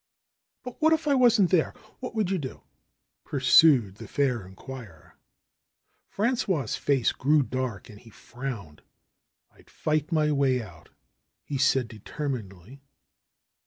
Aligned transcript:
^'But 0.65 0.77
what 0.79 0.93
if 0.93 1.07
I 1.07 1.13
wasn't 1.13 1.51
there, 1.51 1.75
what 1.99 2.15
would 2.15 2.31
you 2.31 2.39
do?" 2.39 2.63
pursued 3.23 3.97
the 3.97 4.07
fair 4.07 4.47
inquirer. 4.47 5.13
Frangois' 6.09 6.75
face 6.75 7.11
grew 7.11 7.43
dark 7.43 7.87
and 7.87 7.99
he 7.99 8.09
frowned. 8.09 8.81
"I'd 9.53 9.67
flght 9.67 10.11
my 10.11 10.31
way 10.31 10.59
out," 10.59 10.89
he 11.43 11.59
said 11.59 11.87
determinedly. 11.87 12.81